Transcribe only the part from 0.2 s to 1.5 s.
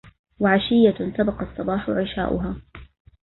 وعشية سبق